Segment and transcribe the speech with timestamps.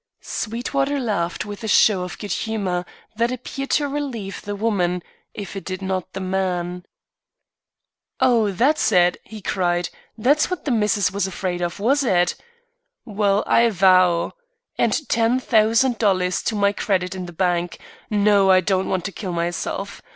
[0.21, 5.03] Sweetwater laughed with a show of good humour that appeared to relieve the woman,
[5.35, 6.83] if it did not the man.
[8.19, 9.89] "Oh, that's it," he cried.
[10.17, 12.33] "That's what the missus was afraid of, was it?
[13.05, 14.33] Well, I vow!
[14.75, 17.77] And ten thousand dollars to my credit in the bank!
[18.09, 20.01] No, I don't want to kill myself.